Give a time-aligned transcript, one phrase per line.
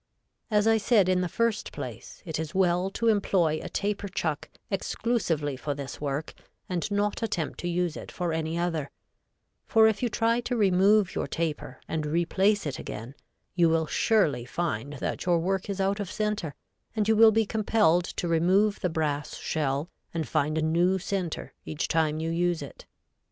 [0.49, 4.49] As I said in the first place, it is well to employ a taper chuck
[4.71, 6.33] exclusively for this work,
[6.67, 8.89] and not attempt to use it for any other,
[9.67, 13.13] for if you try to remove your taper and replace it again,
[13.53, 16.55] you will surely find that your work is out of center,
[16.95, 21.53] and you will be compelled to remove the brass shell and find a new center
[21.63, 22.87] each time you use it.